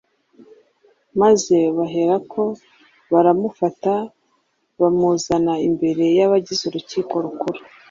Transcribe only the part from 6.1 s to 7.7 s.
y’abagize urukiko rukuru